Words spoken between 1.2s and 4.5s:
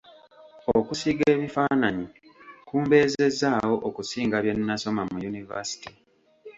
ebifaananyi kumbeezezzaawo okusinga